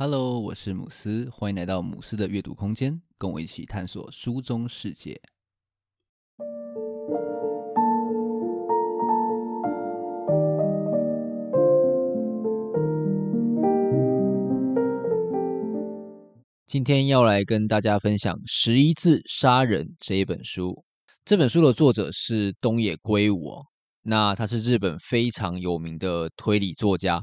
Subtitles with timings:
[0.00, 5.20] Hello，我是姆斯，欢迎来到姆斯的阅读空间，跟我一起探索书中世界。
[16.64, 20.84] 今天要来跟大家分享《十一字杀人》这一本书。
[21.24, 23.64] 这本书的作者是东野圭吾，
[24.02, 27.20] 那他是日本非常有名的推理作家。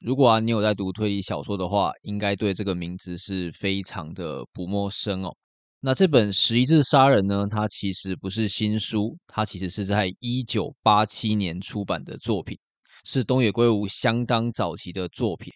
[0.00, 5.34] 如果啊，你有在读推理小说的话，应该对这个名字是非常的不陌生哦。
[5.80, 12.56] 那这本《十一字杀人》呢，它其实不是新书，它其实是在一九八七年出版的作品，
[13.04, 15.52] 是东野圭吾相当早期的作品。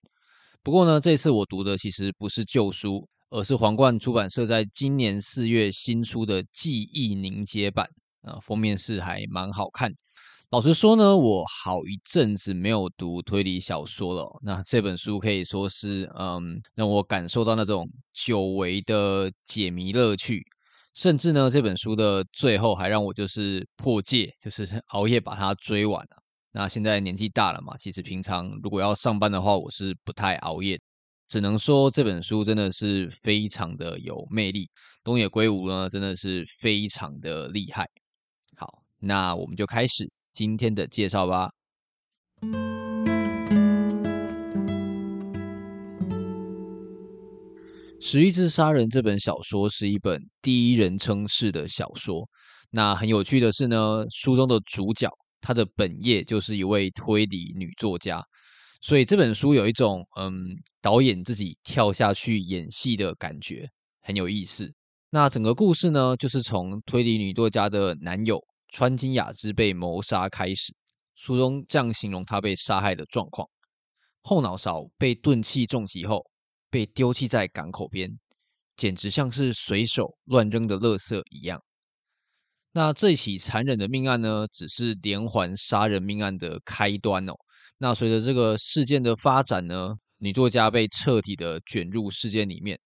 [0.62, 7.87] 不过呢，这次我读的其实不是旧书，而是皇冠出版社在今年四月新出的记忆凝结版
[8.23, 9.93] 啊，封面是还蛮好看。
[10.52, 14.38] 老实说呢，我好一阵子没有读推理小说了。
[14.43, 20.45] 那这本书可以说是，嗯，让我感受到那种久违的解谜乐趣。
[20.93, 26.23] 甚至呢，这本书的最后还让我就是破戒，就是 熬夜把它追完了。
[26.52, 30.79] 那现在年纪大了嘛，其实平常如果要上班的话，我是不太熬夜。
[31.29, 34.69] 只能说这本书真的是非常的有魅力。
[35.02, 37.88] 东野圭吾呢，真的是非常的厉害。
[38.54, 40.07] 好，那我们就开始。
[40.33, 41.51] 今天的介绍吧，
[48.01, 52.27] 《十一字杀人》这本小说是一本第一人称式的小说。
[52.71, 55.09] 那很有趣的是呢，书中的主角
[55.43, 58.23] 她的本业就是一位推理女作家，
[58.80, 60.33] 所以这本书有一种嗯，
[60.80, 63.69] 导演自己跳下去演戏的感觉，
[64.00, 64.72] 很有意思。
[65.10, 68.43] 那整个故事呢，就是从推理女作家的男友。
[68.72, 70.75] 川津雅之被谋杀开始，
[71.15, 73.47] 书中这样形容他被杀害的状况：
[74.22, 76.25] 后脑勺被钝器重击后，
[76.70, 78.10] 被丢弃在港口边，
[78.75, 81.62] 简直像是随手乱扔的垃圾一样。
[82.72, 87.34] 那这起残忍的命案呢，只是连环杀人命案的开端哦。
[87.76, 92.80] 那随着这个事件的发展呢，女作家被彻底的卷入事件里面，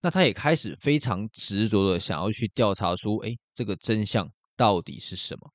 [0.00, 4.30] 那她也开始非常执着的想要去调查出，哎，这个真相。
[4.56, 5.50] 到底是什么？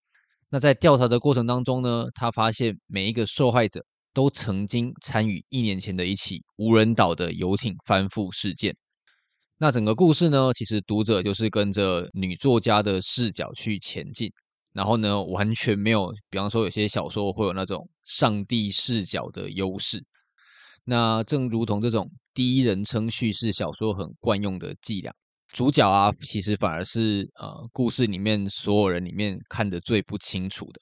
[0.50, 8.76] 那在调查的过程当中呢，他发现每一个受害者都曾经参与一年前的一起无人岛的游艇翻覆事件。
[9.58, 14.32] 那整个故事呢，其实读者就是跟着女作家的视角去前进，
[14.72, 20.02] 然后呢，完全没有，比方说有些小说会有那种上帝视角的优势。
[20.86, 25.14] 那正如同这种第一人称叙事小说很惯用的伎俩。
[25.54, 30.82] 主角啊，其实反而是呃，故事里面所有人里面看得最不清楚的。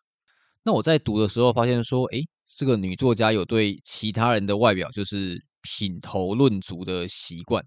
[0.64, 2.22] 那我在读的时候发现说，诶，
[2.58, 7.64] 这个女作家有对其他人的外表就是品头论足的习惯，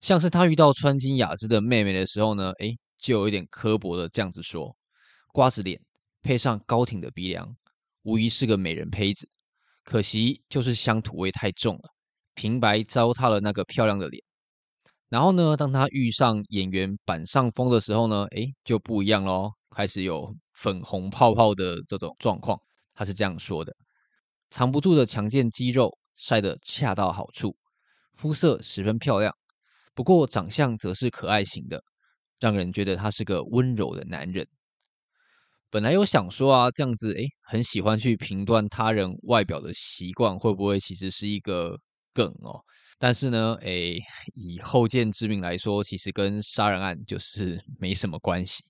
[0.00, 4.74] 像是她遇到川金雅之的妹妹的时候呢，诶，就有一点刻薄的这样子说：
[5.32, 5.78] 瓜子脸
[6.22, 7.54] 配上高挺的鼻梁，
[8.02, 9.28] 无疑是个美人胚子，
[9.84, 11.90] 可惜就是乡土味太重了，
[12.34, 14.22] 平白糟蹋了那个漂亮的脸。
[15.08, 22.58] 然后呢，当他遇上演员板上风的时候呢，诶，就不一样喽，开始有粉红泡泡的这种状况。
[22.92, 23.74] 他是这样说的：
[24.50, 27.56] 藏不住的强健肌肉晒得恰到好处，
[28.14, 29.32] 肤色十分漂亮，
[29.94, 31.82] 不过长相则是可爱型的，
[32.40, 34.46] 让人觉得他是个温柔的男人。
[35.70, 41.78] 本来有想说啊，这样子，诶，很喜欢去评断他人外表的习惯，会不会其实是一个
[42.16, 42.58] 梗哦？
[42.98, 44.00] 但是呢，诶，
[44.34, 48.64] 以后见之明来说，其实跟杀人案就是 没什么关系。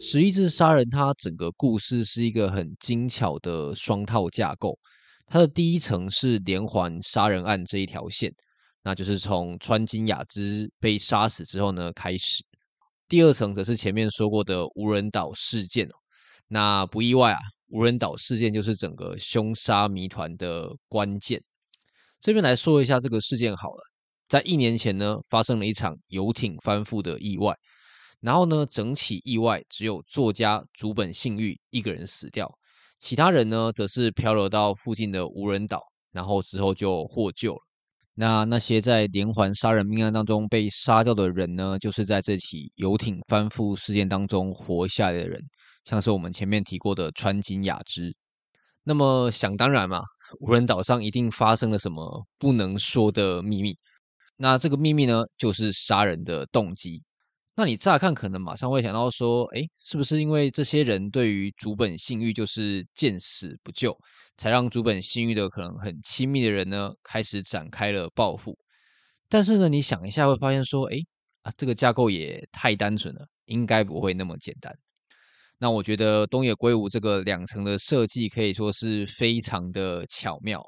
[0.00, 4.78] 十一字杀人，它整个故事是一个很精巧的双套架构。
[5.26, 8.32] 它的第一层是连环杀人案这一条线，
[8.82, 12.42] 那就是从川津雅之被杀死之后呢开始。
[13.06, 15.94] 第二层则是前面说过的无人岛事件哦。
[16.48, 17.38] 那不意外啊。
[17.70, 21.38] 无人岛事件就是整个凶杀谜团的关键。
[22.18, 23.82] 这边来说一下这个事件好了。
[24.26, 27.54] 在一年前呢，发生了一场游艇翻覆的意外。
[28.20, 32.50] 然后呢，整起意外只有作家竹本幸玉一个人死掉，
[32.98, 35.80] 其他人呢，则是漂流到附近的无人岛，
[36.10, 37.60] 然后之后就获救了。
[38.14, 45.40] 那那些在连环杀人命案当中被杀掉的人呢，就是在这起游艇翻覆事件当中活下来的人。
[45.84, 48.14] 像是我们前面提过的川金雅之，
[48.84, 50.02] 那么想当然嘛，
[50.40, 53.76] 无人岛上一定发生了什么不能说的秘密。
[54.36, 57.02] 那这个秘密呢，就是杀人的动机。
[57.56, 63.98] 那你乍看可能马上会想到说，哎，是不是因为这些人对于竹本信玉就是见死不救，
[64.36, 68.56] 才让竹本信玉的可能很亲密的人呢开始展开了报复？
[69.28, 70.98] 但是呢，你想一下会发现说，哎
[71.42, 74.72] 啊，这个架构也太单纯了，应该不会那么简单。
[75.58, 80.62] 那我觉得东野圭吾这个两层的设计可以说是非常的巧妙。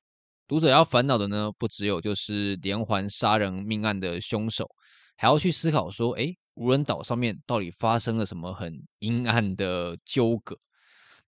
[0.48, 4.68] 读者要烦恼的呢，不只有就是连环杀人命案的凶手，
[5.16, 10.56] 还要去思考说，诶，无人岛上面到底发生了什么很阴暗的纠葛？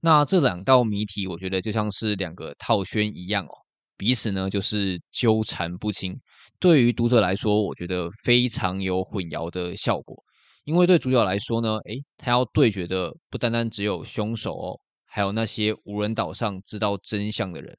[0.00, 3.54] 那这两道谜题，我觉得就像是两个套圈一样哦，
[3.96, 6.18] 彼此呢就是纠缠不清。
[6.58, 10.20] 对于读者来说，我觉得非常有混淆的效果。
[10.64, 17.76] 因为对主角来说呢，诶，他要对决的不单单只有凶手哦，还有那些无人岛上知道真相的人。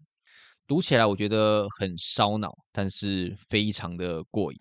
[0.67, 4.59] 读起来我觉得很烧脑，但是非常的过瘾。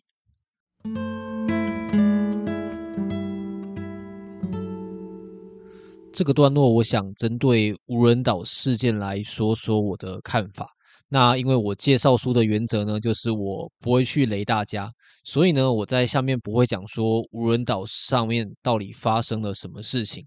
[6.12, 10.69] 这个段落，我想针对无人岛事件来说说我的看法。
[11.14, 14.91] 那因为我介绍书的原则呢，就是我不会去雷大家，
[15.25, 20.26] 所以呢，我在下面不会讲说无人岛上面到底发生了什么事情，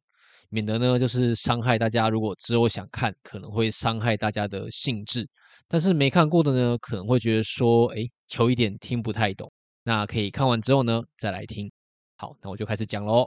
[0.49, 2.07] 免得呢就是伤害大家。
[2.07, 5.27] 如果之后想看，可能会伤害大家的兴致。
[5.67, 8.07] 但是没看过的呢，可能会觉得说，哎，
[8.37, 9.51] 有一点听不太懂。
[9.83, 11.71] 那可以看完之后呢，再来听。
[12.17, 13.25] 好，那我就开始讲喽。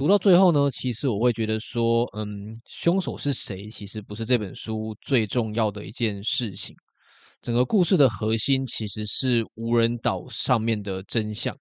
[0.00, 6.74] 读到最后呢，其实我会觉得说，嗯，凶手是谁，其实不是这本书最重要的一件事情。
[7.42, 11.54] 整个故事的核心其实是无人岛上面的真相。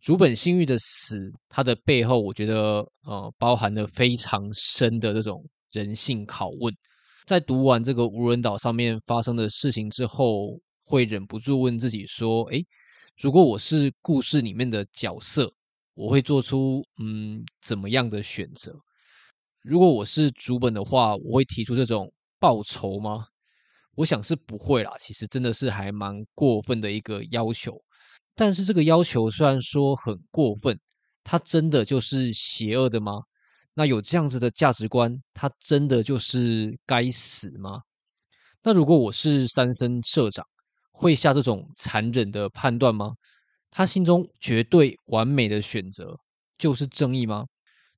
[0.00, 6.72] 竹本信玉的死，它的背后，我觉得呃，包含了非常深的这种人性拷问。
[7.26, 12.64] 在读完这个无人岛上面发生的事情之后，会忍不住问自己说，诶，
[13.20, 15.52] 如果我是故事里面的角色，
[16.00, 18.74] 我会做出嗯怎么样的选择？
[19.60, 23.26] 如果我是主本的话，我会提出这种报仇吗？
[23.96, 24.90] 我想是不会啦。
[24.98, 27.78] 其实真的是还蛮过分的一个要求。
[28.34, 30.80] 但是这个要求虽然说很过分，
[31.22, 33.20] 它真的就是邪恶的吗？
[33.74, 37.78] 那有这样子的价值观，它真的就是该死吗？
[38.62, 40.42] 那如果我是三森社长，
[40.92, 43.12] 会下这种残忍的判断吗？
[43.70, 46.18] 他心中绝对完美的选择
[46.58, 47.46] 就是正义吗？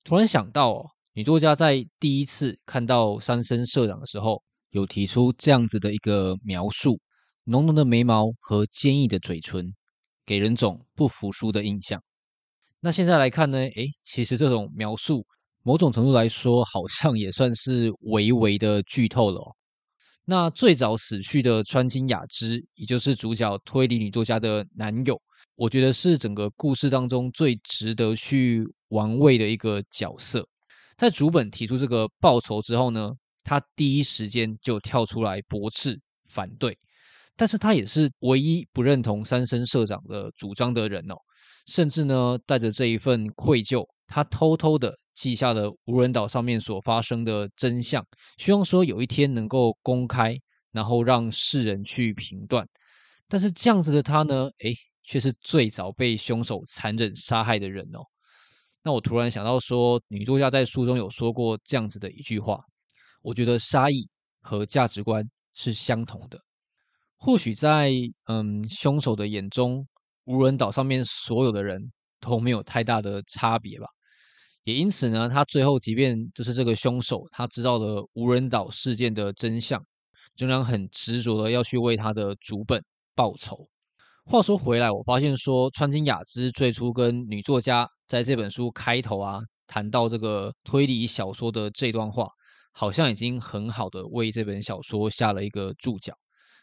[0.05, 7.01] 突然想到哦，女作家在第一次看到三森社长的时候，有提出这样子的一个描述：
[7.45, 9.73] 浓浓的眉毛和坚毅的嘴唇，
[10.25, 12.03] 给人种不服输的印象。
[12.81, 13.59] 那现在来看呢？
[13.59, 15.25] 诶，其实这种描述，
[15.63, 19.55] 某种程度来说，好像也算是微微的剧透了哦。
[20.25, 25.21] 那最早死去的川津雅之，也就是主角推理女作家的男友。
[25.63, 30.45] 我觉得是整个故事当中最值得去玩味的一个角色。
[30.97, 33.13] 在竹本提出这个报仇之后呢，
[33.45, 35.97] 他第一时间就跳出来驳斥
[36.31, 36.77] 反对，
[37.37, 41.15] 但是他也是唯一不认同三森社长的主张的人哦。
[41.69, 48.05] 甚至呢，带着这一份愧疚，他偷偷的记下了无人岛上面所发生的真相，
[48.37, 50.37] 希望说有一天能够公开，
[50.73, 52.67] 然后让世人去评断。
[53.29, 54.75] 但是这样子的他呢，诶。
[55.03, 58.01] 却是最早被凶手残忍杀害的人哦。
[58.83, 62.61] 那我突然想到说，女作家在书中有说过这样子的一句话，
[63.23, 64.09] 我觉得杀意
[64.41, 66.39] 和价值观是相同的。
[67.17, 67.93] 或许在
[68.27, 69.87] 嗯凶手的眼中，
[70.25, 71.81] 无人岛上面所有的人
[72.19, 73.87] 都没有太大的差别吧。
[74.65, 79.81] 也因此呢，他最后即便就是这个凶手，他知道了无人岛事件的真相，
[80.37, 83.69] 仍然很执着的要去为他的主本报仇。
[84.25, 92.29] 话说回来，我发现说川津雅之最初跟女作家在这本书开头啊谈到这个推理小说的这段话，
[92.73, 96.15] 好像已经很好的为这本小说下了一个注脚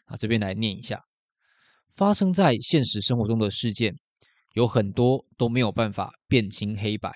[0.06, 0.16] 啊。
[0.16, 1.00] 这边来念一下：
[1.94, 3.94] 发生在现实生活中的事件，
[4.54, 7.12] 有很多都没有办法辨清黑白，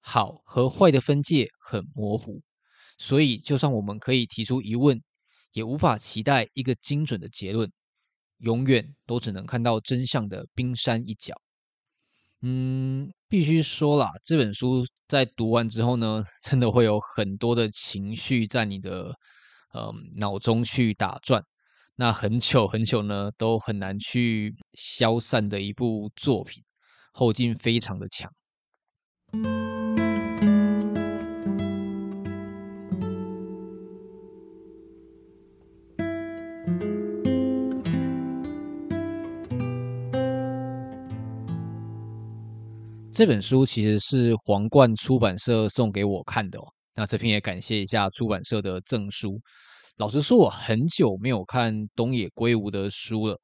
[0.00, 2.42] 好和坏的分界很模糊，
[2.98, 5.00] 所以就算我们可以提出疑问，
[5.52, 7.70] 也无法期待一个精准的结论。
[8.40, 11.34] 永远都只能看到真相的冰山一角。
[12.42, 19.14] 嗯，必须说啦，这本书在读完之后呢，真的会有很多的情绪在你的
[19.72, 21.42] 呃脑中去打转。
[21.96, 26.64] 那很久很久呢，都很难去消散的一部作品，
[27.12, 28.32] 后劲非常的强。
[43.20, 46.62] 这本书其实是皇冠出版社送给我看的哦。
[46.94, 49.38] 那这边也感谢一下出版社的赠书。
[49.98, 53.38] 老实说，我很久没有看东野圭吾的书了。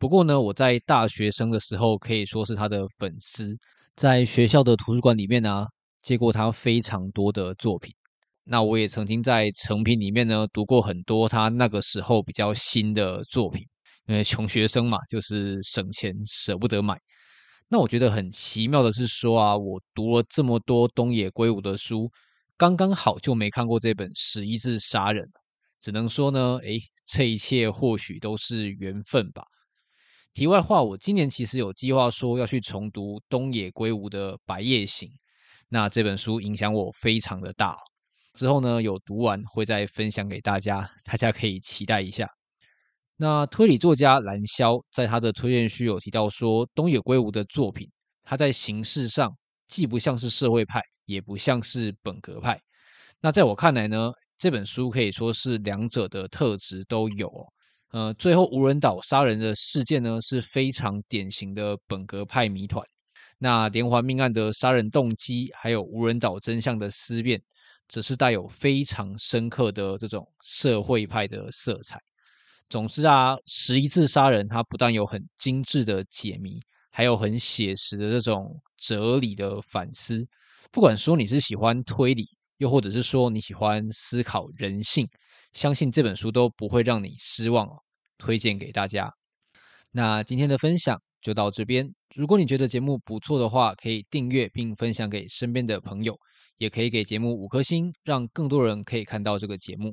[0.00, 3.56] 不过呢，我在大学生的时候可以说是他的粉丝，
[3.94, 5.64] 在学校的图书馆里面呢，
[6.02, 7.94] 借过他非常多的作品。
[8.42, 13.64] 那我也曾经在成品里面呢读过很多他那个时候比较新的作品，
[14.08, 16.98] 因为穷学生嘛，就是省钱舍不得买。
[17.72, 22.10] 那我觉得很奇妙的是说啊，我读了这么多东野圭吾的书，
[22.56, 25.24] 刚刚好就没看过这本《十一字杀人》。
[25.78, 29.44] 只能说呢，诶，这一切或许都是缘分吧。
[30.32, 35.08] 题外话，我今年其实有计划说要去重读东野圭吾的《白夜行》，
[35.68, 37.76] 那这本书影响我非常的大。
[38.34, 42.28] 之后呢，有读完会再分享给大家，大家可以期待一下。
[43.22, 47.86] 那推理作家蓝霄在他的推荐序有提到说，东野圭吾的作品，
[48.22, 49.30] 他在形式上
[49.68, 52.58] 既不像是社会派，也不像是本格派。
[53.20, 57.46] 那在我看来呢，这本书可以说是两者的特质都有哦。
[57.90, 62.82] 呃，最后无人岛杀人的事件呢，是非常典型的本格派谜团。
[63.36, 67.38] 那连环命案的杀人动机，还有无人岛真相的思辨，
[67.86, 72.00] 则是带有非常深刻的这种社会派的色彩。
[72.70, 76.58] 总之啊，十一次杀人，它不但有很精致的解谜，
[76.90, 78.48] 还有很写实的这种
[78.78, 80.24] 哲理的反思。
[80.70, 82.24] 不管说你是喜欢推理，
[82.58, 85.04] 又或者是说你喜欢思考人性，
[85.52, 87.76] 相信这本书都不会让你失望哦。
[88.18, 89.10] 推荐给大家。
[89.90, 91.92] 那今天的分享就到这边。
[92.14, 96.16] 如果你觉得节目不错的话，可以订阅并分享给身边的朋友，
[96.58, 99.92] 也可以给节目五颗星，让更多人可以看到这个节目。